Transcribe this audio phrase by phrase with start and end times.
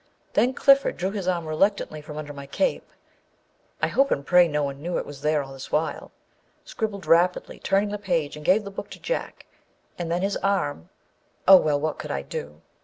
[0.33, 2.93] Then Clifford drew his arm reluctantly from under my cape, â
[3.83, 7.05] I hope and pray no one knew it was there all this while, â scribbled
[7.05, 9.45] rap idly, turned the page, and gave the book to Jack,
[9.99, 10.89] and then his arm
[11.47, 12.63] â oh, well, what could I do